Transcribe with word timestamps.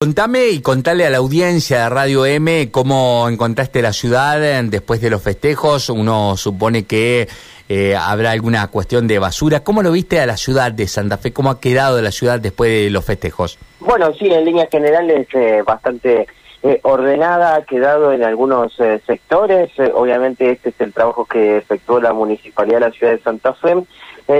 Contame 0.00 0.46
y 0.50 0.60
contale 0.60 1.04
a 1.04 1.10
la 1.10 1.16
audiencia 1.16 1.82
de 1.82 1.88
Radio 1.88 2.24
M 2.24 2.70
cómo 2.70 3.28
encontraste 3.28 3.82
la 3.82 3.92
ciudad 3.92 4.38
después 4.62 5.00
de 5.00 5.10
los 5.10 5.20
festejos. 5.20 5.88
Uno 5.88 6.36
supone 6.36 6.84
que 6.84 7.26
eh, 7.68 7.96
habrá 7.96 8.30
alguna 8.30 8.68
cuestión 8.68 9.08
de 9.08 9.18
basura. 9.18 9.64
¿Cómo 9.64 9.82
lo 9.82 9.90
viste 9.90 10.20
a 10.20 10.26
la 10.26 10.36
ciudad 10.36 10.70
de 10.70 10.86
Santa 10.86 11.18
Fe? 11.18 11.32
¿Cómo 11.32 11.50
ha 11.50 11.58
quedado 11.58 12.00
la 12.00 12.12
ciudad 12.12 12.38
después 12.38 12.70
de 12.70 12.90
los 12.90 13.04
festejos? 13.04 13.58
Bueno, 13.80 14.14
sí, 14.14 14.26
en 14.26 14.44
líneas 14.44 14.68
generales 14.70 15.26
eh, 15.34 15.64
bastante 15.66 16.28
eh, 16.62 16.80
ordenada, 16.82 17.54
ha 17.54 17.62
quedado 17.62 18.12
en 18.12 18.24
algunos 18.24 18.74
sectores. 19.06 19.70
obviamente 19.94 20.50
este 20.50 20.70
es 20.70 20.80
el 20.80 20.92
trabajo 20.92 21.24
que 21.24 21.58
efectuó 21.58 22.00
la 22.00 22.12
Municipalidad 22.12 22.80
de 22.80 22.86
la 22.86 22.92
ciudad 22.92 23.12
de 23.12 23.22
Santa 23.22 23.54
Fe. 23.54 23.76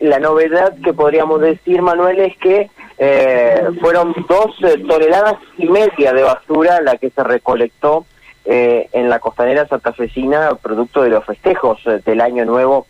la 0.00 0.18
novedad 0.18 0.74
que 0.84 0.92
podríamos 0.92 1.40
decir, 1.40 1.82
Manuel, 1.82 2.20
es 2.20 2.36
que 2.36 2.70
eh, 3.04 3.68
fueron 3.80 4.14
dos 4.28 4.54
eh, 4.62 4.80
toneladas 4.86 5.34
y 5.58 5.66
media 5.66 6.12
de 6.12 6.22
basura 6.22 6.80
la 6.80 6.98
que 6.98 7.10
se 7.10 7.24
recolectó 7.24 8.06
eh, 8.44 8.88
en 8.92 9.08
la 9.08 9.18
costanera 9.18 9.66
santafesina 9.66 10.54
producto 10.54 11.02
de 11.02 11.10
los 11.10 11.24
festejos 11.24 11.80
del 12.04 12.20
año 12.20 12.44
nuevo 12.44 12.86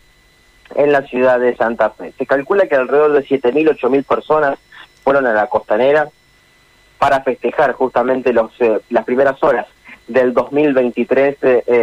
en 0.75 0.93
la 0.93 1.01
ciudad 1.03 1.41
de 1.41 1.57
Santa 1.57 1.89
Fe. 1.91 2.13
Se 2.19 2.27
calcula 2.27 2.67
que 2.67 2.75
alrededor 2.75 3.13
de 3.13 3.25
7.000, 3.25 3.79
8.000 3.79 4.05
personas 4.05 4.59
fueron 5.03 5.27
a 5.27 5.33
la 5.33 5.47
costanera 5.47 6.11
para 7.03 7.21
festejar 7.23 7.73
justamente 7.73 8.33
los, 8.33 8.53
las 8.89 9.05
primeras 9.05 9.43
horas 9.43 9.67
del 10.07 10.33
2023 10.33 11.37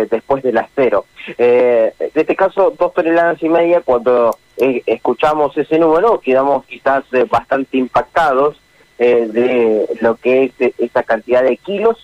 después 0.10 0.42
del 0.44 0.58
acero. 0.58 1.04
en 1.38 1.92
este 2.00 2.38
caso, 2.38 2.74
dos 2.80 2.94
toneladas 2.94 3.44
y 3.44 3.50
media 3.50 3.82
cuando 3.82 4.38
eh, 4.62 4.84
escuchamos 4.86 5.58
ese 5.58 5.78
número, 5.78 6.20
quedamos 6.20 6.66
quizás 6.66 7.04
eh, 7.14 7.26
bastante 7.30 7.78
impactados 7.78 8.60
eh, 9.00 9.28
de 9.32 9.88
lo 10.02 10.16
que 10.16 10.44
es 10.60 10.74
esa 10.78 11.04
cantidad 11.04 11.44
de 11.44 11.58
kilos 11.58 11.98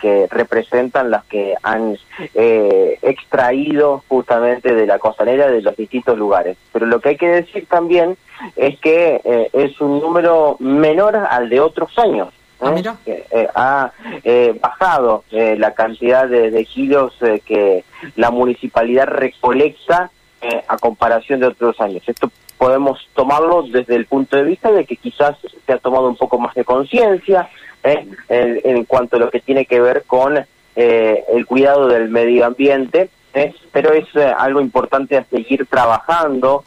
que 0.00 0.26
representan 0.30 1.10
las 1.10 1.24
que 1.24 1.54
han 1.62 1.96
extraído 2.34 4.02
justamente 4.08 4.74
de 4.74 4.86
la 4.86 4.98
costanera 4.98 5.48
de 5.50 5.62
los 5.62 5.76
distintos 5.76 6.18
lugares. 6.18 6.56
Pero 6.72 6.86
lo 6.86 7.00
que 7.00 7.10
hay 7.10 7.16
que 7.16 7.28
decir 7.28 7.66
también 7.66 8.16
es 8.56 8.78
que 8.80 9.48
es 9.52 9.80
un 9.80 10.00
número 10.00 10.56
menor 10.58 11.16
al 11.16 11.48
de 11.48 11.60
otros 11.60 11.98
años. 11.98 12.28
Ah, 12.60 12.74
ha 13.54 13.92
bajado 14.60 15.24
la 15.30 15.74
cantidad 15.74 16.28
de, 16.28 16.50
de 16.50 16.64
kilos 16.64 17.14
que 17.44 17.84
la 18.16 18.30
municipalidad 18.30 19.06
recolecta 19.06 20.10
eh, 20.42 20.62
a 20.68 20.76
comparación 20.76 21.40
de 21.40 21.46
otros 21.46 21.80
años. 21.80 22.02
Esto 22.06 22.30
podemos 22.58 23.08
tomarlo 23.14 23.62
desde 23.62 23.94
el 23.96 24.06
punto 24.06 24.36
de 24.36 24.44
vista 24.44 24.72
de 24.72 24.84
que 24.84 24.96
quizás 24.96 25.36
se 25.64 25.72
ha 25.72 25.78
tomado 25.78 26.08
un 26.08 26.16
poco 26.16 26.38
más 26.38 26.54
de 26.54 26.64
conciencia 26.64 27.48
eh, 27.84 28.06
en, 28.28 28.84
cuanto 28.84 29.16
a 29.16 29.20
lo 29.20 29.30
que 29.30 29.40
tiene 29.40 29.66
que 29.66 29.80
ver 29.80 30.04
con 30.06 30.38
eh, 30.38 31.24
el 31.32 31.46
cuidado 31.46 31.88
del 31.88 32.08
medio 32.08 32.46
ambiente, 32.46 33.10
pero 33.70 33.92
es 33.92 34.06
algo 34.38 34.60
importante 34.60 35.16
a 35.16 35.24
seguir 35.24 35.66
trabajando. 35.66 36.64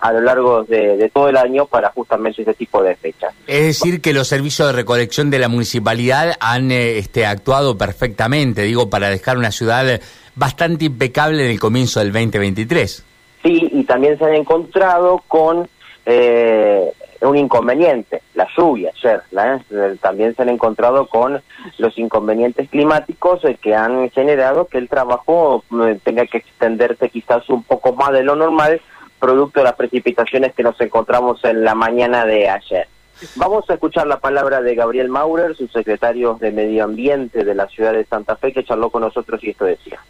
a 0.00 0.12
lo 0.12 0.20
largo 0.22 0.64
de, 0.64 1.10
todo 1.12 1.28
el 1.28 1.36
año 1.36 1.66
para 1.66 1.90
justamente 1.90 2.40
ese 2.40 2.54
tipo 2.54 2.82
de 2.82 2.96
fechas. 2.96 3.34
Es 3.46 3.66
decir, 3.66 4.00
que 4.00 4.14
los 4.14 4.28
servicios 4.28 4.68
de 4.68 4.72
recolección 4.72 5.28
de 5.28 5.38
la 5.38 5.48
municipalidad 5.48 6.32
han 6.40 6.72
este, 6.72 7.26
actuado 7.26 7.76
perfectamente, 7.76 8.62
digo, 8.62 8.88
para 8.88 9.10
dejar 9.10 9.36
una 9.36 9.50
ciudad 9.50 10.00
bastante 10.34 10.86
impecable 10.86 11.44
en 11.44 11.50
el 11.50 11.60
comienzo 11.60 12.00
del 12.00 12.12
2023. 12.12 13.04
Sí, 13.44 13.68
y 13.72 13.84
también 13.84 14.18
se 14.18 14.24
han 14.24 14.34
encontrado 14.34 15.22
con 15.28 15.68
eh, 16.06 16.90
un 17.20 17.36
inconveniente, 17.36 18.22
la 18.34 18.48
lluvia 18.56 18.90
ayer. 18.94 19.22
¿eh? 19.32 19.96
También 20.00 20.34
se 20.34 20.42
han 20.42 20.48
encontrado 20.48 21.06
con 21.06 21.42
los 21.76 21.98
inconvenientes 21.98 22.70
climáticos 22.70 23.44
eh, 23.44 23.58
que 23.60 23.74
han 23.74 24.10
generado 24.10 24.66
que 24.66 24.78
el 24.78 24.88
trabajo 24.88 25.62
tenga 26.04 26.24
que 26.26 26.38
extenderse 26.38 27.10
quizás 27.10 27.48
un 27.50 27.62
poco 27.62 27.92
más 27.92 28.12
de 28.12 28.22
lo 28.22 28.34
normal, 28.34 28.80
producto 29.18 29.60
de 29.60 29.64
las 29.64 29.74
precipitaciones 29.74 30.54
que 30.54 30.62
nos 30.62 30.80
encontramos 30.80 31.44
en 31.44 31.64
la 31.64 31.74
mañana 31.74 32.24
de 32.24 32.48
ayer. 32.48 32.88
Vamos 33.36 33.68
a 33.68 33.74
escuchar 33.74 34.06
la 34.06 34.20
palabra 34.20 34.62
de 34.62 34.74
Gabriel 34.74 35.10
Maurer, 35.10 35.54
su 35.54 35.68
secretario 35.68 36.38
de 36.40 36.50
Medio 36.50 36.84
Ambiente 36.84 37.44
de 37.44 37.54
la 37.54 37.68
ciudad 37.68 37.92
de 37.92 38.04
Santa 38.04 38.36
Fe, 38.36 38.54
que 38.54 38.64
charló 38.64 38.88
con 38.88 39.02
nosotros 39.02 39.44
y 39.44 39.50
esto 39.50 39.66
decía. 39.66 40.00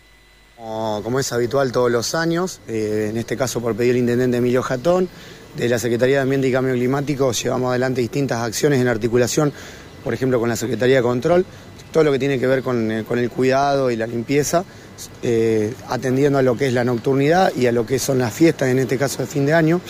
Como, 0.56 1.18
es 1.18 1.32
habitual 1.32 1.72
todos 1.72 1.90
los 1.90 2.14
años, 2.14 2.60
eh, 2.68 3.08
en 3.10 3.16
este 3.16 3.36
caso 3.36 3.60
por 3.60 3.74
pedir 3.74 3.90
el 3.92 3.96
intendente 3.98 4.36
Emilio 4.36 4.62
Jatón, 4.62 5.08
de 5.56 5.68
la 5.68 5.80
Secretaría 5.80 6.16
de 6.16 6.22
Ambiente 6.22 6.46
y 6.48 6.52
Cambio 6.52 6.74
Climático 6.74 7.32
llevamos 7.32 7.70
adelante 7.70 8.00
distintas 8.00 8.38
acciones 8.38 8.80
en 8.80 8.86
articulación, 8.86 9.52
por 10.04 10.14
ejemplo 10.14 10.38
con 10.38 10.48
la 10.48 10.54
Secretaría 10.54 10.96
de 10.96 11.02
Control, 11.02 11.44
todo 11.92 12.04
lo 12.04 12.12
que 12.12 12.20
tiene 12.20 12.38
que 12.38 12.46
ver 12.46 12.62
con, 12.62 12.90
eh, 12.92 13.04
el 13.08 13.30
cuidado 13.30 13.90
y 13.90 13.96
la 13.96 14.06
limpieza, 14.06 14.64
eh, 15.22 15.74
atendiendo 15.88 16.38
a 16.38 16.42
lo 16.42 16.56
que 16.56 16.68
es 16.68 16.72
la 16.72 16.84
nocturnidad 16.84 17.52
y 17.56 17.66
a 17.66 17.72
lo 17.72 17.84
que 17.84 17.98
son 17.98 18.18
las 18.18 18.32
fiestas, 18.32 18.68
en 18.68 18.78
este 18.78 18.96
caso 18.96 19.22
de 19.22 19.26
fin 19.26 19.46
de 19.46 19.54
año. 19.54 19.80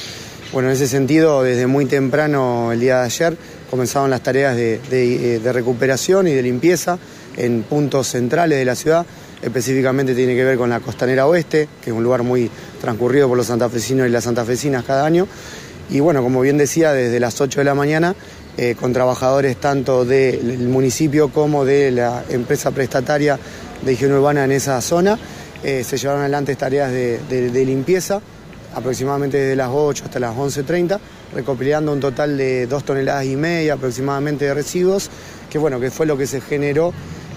Bueno, 0.50 0.70
en 0.70 0.76
ese 0.76 0.88
sentido, 0.88 1.42
desde 1.42 1.66
muy 1.66 1.84
temprano 1.84 2.72
el 2.72 2.80
día 2.80 3.00
de 3.00 3.04
ayer 3.04 3.36
comenzaron 3.70 4.08
las 4.08 4.22
tareas 4.22 4.56
de 4.56 5.50
recuperación 5.53 6.26
y 6.26 6.32
de 6.32 6.42
limpieza 6.42 6.98
en 7.36 7.64
puntos 7.64 8.08
centrales 8.08 8.58
de 8.58 8.64
la 8.64 8.76
ciudad 8.76 9.04
específicamente 9.44 10.15
tiene 10.15 10.34
que 10.34 10.43
ver 10.43 10.56
con 10.56 10.71
la 10.71 10.81
costanera 10.81 11.27
oeste, 11.27 11.69
que 11.82 11.91
es 11.91 11.97
un 11.97 12.03
lugar 12.03 12.22
muy 12.22 12.50
transcurrido 12.81 13.28
por 13.28 13.37
los 13.37 13.47
santafesinos 13.47 14.06
y 14.06 14.10
las 14.10 14.25
santafesinas 14.25 14.84
cada 14.84 15.05
año. 15.05 15.28
Y 15.91 16.00
bueno, 16.00 16.22
como 16.22 16.41
bien 16.41 16.56
decía, 16.56 16.93
desde 16.93 17.21
las 17.21 17.41
8 17.41 17.60
de 17.60 17.65
la 17.65 17.75
mañana, 17.75 18.15
eh, 18.56 18.75
con 18.78 18.93
trabajadores 18.93 19.56
tanto 19.59 20.04
del 20.04 20.60
municipio 20.69 21.28
como 21.28 21.65
de 21.65 21.91
la 21.91 22.25
empresa 22.31 22.71
prestataria 22.71 23.38
de 23.84 23.93
higiene 23.93 24.15
urbana 24.15 24.44
en 24.44 24.53
esa 24.53 24.81
zona, 24.81 25.19
eh, 25.62 25.84
se 25.84 25.99
llevaron 25.99 26.22
adelante 26.22 26.56
tareas 26.56 26.91
de, 26.91 27.65
limpieza, 27.66 28.21
aproximadamente 28.75 29.37
desde 29.37 29.56
las 29.56 29.71
8 29.72 30.04
hasta 30.06 30.21
las 30.21 30.34
11.30, 30.34 30.99
recopilando 31.34 31.93
un 31.93 32.00
total 32.00 32.38
de 32.38 32.66
2 32.66 32.84
toneladas 32.84 33.27
y 33.27 33.37
media 33.37 33.75
aproximadamente 33.75 34.47
de 34.47 34.54
residuos, 34.54 35.10
que 35.50 35.59
bueno, 35.59 35.81
que 35.81 35.91
fue 35.91 36.06
lo 36.06 36.16
que 36.16 36.27
se 36.27 36.41
generó 36.41 36.94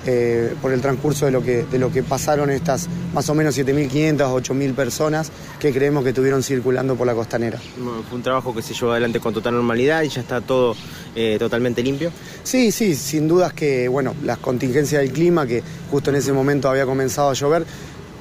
eh, 0.07 0.56
por 0.62 0.72
el 0.72 0.81
transcurso 0.81 1.25
de 1.25 1.31
lo, 1.31 1.44
que, 1.44 1.63
de 1.63 1.79
lo 1.79 1.91
que 1.91 2.01
pasaron 2.01 2.50
estas 2.50 2.88
más 3.13 3.29
o 3.29 3.35
menos 3.35 3.57
7.500, 3.57 4.18
8.000 4.18 4.73
personas 4.73 5.31
que 5.59 5.73
creemos 5.73 6.03
que 6.03 6.09
estuvieron 6.09 6.44
circulando 6.44 6.95
por 6.95 7.06
la 7.06 7.13
costanera. 7.13 7.59
fue 7.59 8.17
un 8.17 8.23
trabajo 8.23 8.56
que 8.56 8.62
se 8.62 8.73
llevó 8.73 8.91
adelante 8.91 9.19
con 9.19 9.34
total 9.34 9.56
normalidad 9.56 10.03
y 10.03 10.09
ya 10.09 10.22
está 10.22 10.41
todo 10.41 10.75
eh, 11.16 11.35
totalmente 11.38 11.84
limpio. 11.84 12.12
Sí, 12.44 12.72
sí, 12.72 12.96
sin 12.96 13.28
dudas 13.28 13.53
que 13.53 13.88
bueno, 13.88 14.16
las 14.23 14.38
contingencias 14.38 15.01
del 15.01 15.12
clima, 15.12 15.46
que 15.46 15.62
justo 15.91 16.09
en 16.09 16.16
ese 16.16 16.31
momento 16.31 16.69
había 16.69 16.85
comenzado 16.85 17.29
a 17.29 17.34
llover, 17.34 17.66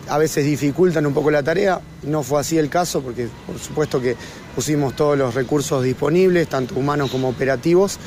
a 0.09 0.19
veces 0.19 0.45
dificultan 0.45 1.07
un 1.07 1.15
poco 1.15 1.31
la 1.31 1.43
tarea. 1.43 1.81
No 2.03 2.23
fue 2.23 2.41
así 2.41 2.59
el 2.59 2.69
caso 2.69 3.01
porque 3.01 3.29
por 3.47 3.59
supuesto 3.59 4.01
que 4.01 4.17
pusimos 4.55 4.97
todos 4.97 5.17
los 5.17 5.35
recursos 5.35 5.85
disponibles, 5.85 6.49
tanto 6.49 6.75
humanos 6.75 7.11
como 7.11 7.29
operativos, 7.29 7.99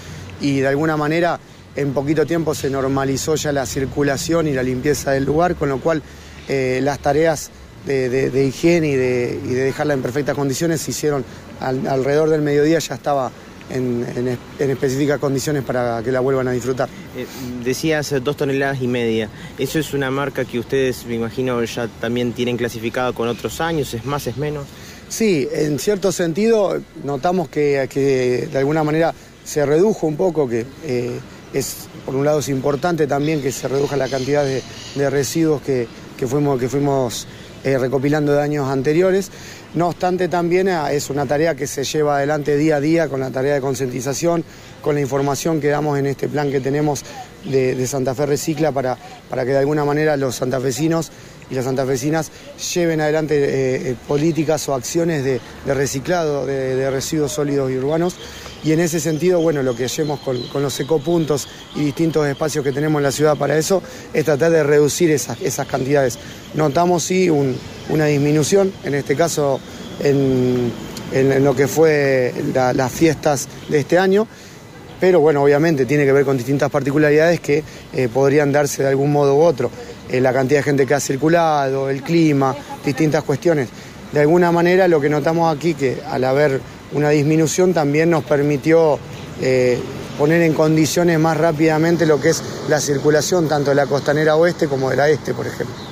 y 0.42 0.60
de 0.60 0.68
alguna 0.68 0.98
manera 0.98 1.40
en 1.76 1.94
poquito 1.94 2.26
tiempo 2.26 2.56
se 2.56 2.70
normalizó 2.70 3.36
ya 3.36 3.52
la 3.52 3.66
circulación 3.66 4.48
y 4.48 4.54
la 4.54 4.64
limpieza 4.64 5.12
del 5.12 5.26
lugar, 5.26 5.56
con 5.56 5.70
lo 5.70 5.80
cual 5.80 6.02
eh, 6.48 6.80
las 6.84 7.00
tareas 7.00 7.52
de, 7.86 8.46
higiene 8.46 8.90
y 8.90 8.96
de, 8.96 9.38
dejarla 9.40 9.94
en 9.94 10.02
perfectas 10.02 10.36
condiciones 10.36 10.82
se 10.82 10.92
hicieron 10.92 11.24
alrededor 11.60 12.30
del 12.30 12.42
mediodía, 12.42 12.80
ya 12.80 12.96
estaba 12.96 13.32
en, 13.70 14.38
específicas 14.60 15.20
condiciones 15.20 15.64
para 15.64 16.02
que 16.04 16.12
la 16.12 16.20
vuelvan 16.20 16.48
a 16.48 16.52
disfrutar. 16.52 16.90
Eh, 17.16 17.26
decías 17.64 18.14
dos 18.24 18.38
toneladas 18.38 18.82
y 18.82 18.88
media. 18.88 19.30
¿Eso 19.58 19.80
es 19.80 19.94
una 19.94 20.12
marca 20.12 20.46
que 20.46 20.60
ustedes, 20.60 21.06
me 21.06 21.16
imagino, 21.16 21.64
ya 21.64 21.88
también 22.00 22.34
tienen 22.34 22.58
clasificada 22.58 23.14
con 23.14 23.28
otros 23.28 23.62
años? 23.62 23.94
¿Es 23.94 24.06
más, 24.06 24.28
es 24.28 24.38
menos? 24.38 24.66
Sí, 25.10 25.48
en 25.52 25.80
cierto 25.80 26.12
sentido 26.12 26.80
notamos 27.04 27.50
que, 27.50 28.48
de 28.52 28.58
alguna 28.58 28.84
manera 28.84 29.14
se 29.44 29.66
redujo 29.66 30.06
un 30.06 30.16
poco, 30.16 30.48
que 30.48 30.66
eh, 30.86 31.20
es, 31.54 31.88
por 32.06 32.16
un 32.16 32.26
lado 32.26 32.40
es 32.40 32.50
importante 32.50 33.08
también 33.08 33.42
que 33.42 33.52
se 33.52 33.68
reduzca 33.68 33.98
la 33.98 34.08
cantidad 34.08 34.44
de, 34.44 35.10
residuos 35.10 35.62
que, 35.62 35.88
fuimos, 36.28 36.60
que 36.60 36.70
fuimos 36.70 37.28
eh, 37.64 37.78
recopilando 37.78 38.34
de 38.34 38.42
años 38.42 38.70
anteriores. 38.70 39.32
No 39.74 39.90
obstante, 39.90 40.28
también 40.28 40.68
eh, 40.68 40.78
es 40.92 41.10
una 41.10 41.26
tarea 41.26 41.56
que 41.56 41.68
se 41.68 41.84
lleva 41.84 42.18
adelante 42.18 42.58
día 42.58 42.78
a 42.78 42.80
día 42.80 43.08
con 43.08 43.20
la 43.20 43.30
tarea 43.32 43.56
de 43.56 43.62
concientización, 43.62 44.44
con 44.82 44.96
la 44.96 45.02
información 45.02 45.60
que 45.60 45.68
damos 45.68 45.98
en 46.00 46.08
este 46.08 46.28
plan 46.28 46.52
que 46.52 46.60
tenemos 46.60 47.04
de, 47.46 47.88
Santa 47.88 48.16
Fe 48.16 48.26
Recicla 48.26 48.72
para, 48.72 48.98
para 49.30 49.46
que 49.46 49.52
de 49.52 49.60
alguna 49.60 49.86
manera 49.86 50.18
los 50.18 50.36
santafesinos 50.36 51.12
y 51.50 51.56
las 51.56 51.66
santafesinas 51.66 52.32
lleven 52.74 53.02
adelante 53.02 53.90
eh, 53.90 53.96
políticas 54.08 54.68
o 54.70 54.74
acciones 54.74 55.24
de, 55.24 55.40
reciclado 55.66 56.46
de, 56.46 56.90
residuos 56.90 57.32
sólidos 57.32 57.72
y 57.72 57.78
urbanos. 57.78 58.16
Y 58.64 58.74
en 58.74 58.82
ese 58.82 59.00
sentido, 59.00 59.40
bueno, 59.40 59.64
lo 59.64 59.76
que 59.76 59.86
hacemos 59.86 60.20
con, 60.20 60.38
los 60.62 60.80
ecopuntos 60.80 61.48
y 61.76 61.86
distintos 61.86 62.28
espacios 62.28 62.64
que 62.64 62.72
tenemos 62.72 63.00
en 63.00 63.04
la 63.04 63.12
ciudad 63.12 63.38
para 63.38 63.58
eso 63.58 63.82
es 64.14 64.26
tratar 64.26 64.52
de 64.52 64.64
reducir 64.64 65.12
esas, 65.12 65.42
esas 65.42 65.66
cantidades. 65.66 66.20
Notamos 66.56 67.04
sí 67.04 67.30
una 67.30 68.06
disminución, 68.06 68.74
en 68.84 68.96
este 68.96 69.16
caso 69.16 69.60
en, 70.04 70.72
lo 71.44 71.56
que 71.56 71.68
fue 71.68 72.34
las 72.54 72.92
fiestas 72.92 73.48
de 73.70 73.80
este 73.80 73.98
año, 73.98 74.28
pero 75.00 75.22
bueno, 75.22 75.42
obviamente 75.42 75.86
tiene 75.86 76.06
que 76.06 76.12
ver 76.12 76.26
con 76.26 76.38
distintas 76.38 76.70
particularidades 76.70 77.40
que 77.40 77.64
eh, 77.94 78.10
podrían 78.14 78.52
darse 78.52 78.84
de 78.84 78.90
algún 78.90 79.12
modo 79.12 79.36
u 79.36 79.42
otro. 79.42 79.72
Eh, 80.10 80.20
la 80.20 80.34
cantidad 80.34 80.60
de 80.60 80.64
gente 80.64 80.86
que 80.86 80.94
ha 80.94 81.00
circulado, 81.00 81.90
el 81.90 82.02
clima, 82.02 82.56
distintas 82.84 83.24
cuestiones. 83.24 83.70
De 84.12 84.22
alguna 84.22 84.52
manera 84.52 84.88
lo 84.88 85.00
que 85.00 85.10
notamos 85.10 85.56
aquí 85.56 85.76
que 85.76 86.02
al 86.10 86.24
haber 86.24 86.60
una 86.94 87.10
disminución 87.10 87.74
también 87.74 88.10
nos 88.10 88.24
permitió 88.24 88.98
eh, 89.42 89.80
poner 90.18 90.42
en 90.42 90.54
condiciones 90.54 91.20
más 91.20 91.38
rápidamente 91.38 92.06
lo 92.06 92.20
que 92.20 92.30
es 92.30 92.44
la 92.68 92.80
circulación 92.80 93.48
tanto 93.48 93.70
de 93.70 93.76
la 93.76 93.86
costanera 93.86 94.36
oeste 94.36 94.68
como 94.68 94.90
de 94.90 94.96
la 94.96 95.10
este, 95.10 95.34
por 95.34 95.46
ejemplo. 95.46 95.89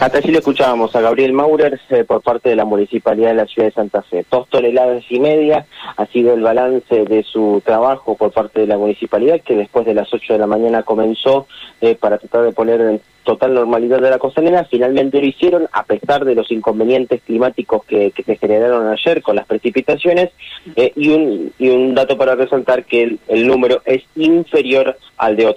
Hasta 0.00 0.18
allí 0.18 0.30
le 0.30 0.38
escuchábamos 0.38 0.94
a 0.94 1.00
Gabriel 1.00 1.32
Maurer 1.32 1.80
eh, 1.90 2.04
por 2.04 2.22
parte 2.22 2.50
de 2.50 2.54
la 2.54 2.64
Municipalidad 2.64 3.30
de 3.30 3.34
la 3.34 3.46
Ciudad 3.46 3.66
de 3.66 3.74
Santa 3.74 4.02
Fe. 4.02 4.24
Dos 4.30 4.48
toneladas 4.48 5.02
y 5.10 5.18
media 5.18 5.66
ha 5.96 6.06
sido 6.06 6.34
el 6.34 6.40
balance 6.40 7.04
de 7.04 7.24
su 7.24 7.60
trabajo 7.64 8.16
por 8.16 8.30
parte 8.30 8.60
de 8.60 8.68
la 8.68 8.78
Municipalidad, 8.78 9.40
que 9.40 9.56
después 9.56 9.84
de 9.86 9.94
las 9.94 10.14
8 10.14 10.34
de 10.34 10.38
la 10.38 10.46
mañana 10.46 10.84
comenzó 10.84 11.48
eh, 11.80 11.96
para 11.96 12.18
tratar 12.18 12.44
de 12.44 12.52
poner 12.52 12.80
en 12.80 13.00
total 13.24 13.54
normalidad 13.54 14.00
de 14.00 14.10
la 14.10 14.18
costanera. 14.20 14.68
Finalmente 14.70 15.20
lo 15.20 15.26
hicieron, 15.26 15.68
a 15.72 15.82
pesar 15.82 16.24
de 16.24 16.36
los 16.36 16.48
inconvenientes 16.52 17.20
climáticos 17.22 17.84
que, 17.84 18.12
se 18.24 18.36
generaron 18.36 18.86
ayer 18.86 19.20
con 19.20 19.34
las 19.34 19.46
precipitaciones. 19.46 20.30
Eh, 20.76 20.92
y, 20.94 21.08
un, 21.08 21.52
y 21.58 21.70
un 21.70 21.96
dato 21.96 22.16
para 22.16 22.36
resaltar 22.36 22.84
que 22.84 23.18
el 23.26 23.46
número 23.48 23.82
es 23.84 24.04
inferior 24.14 24.96
al 25.16 25.36
de 25.36 25.46
otros. 25.46 25.56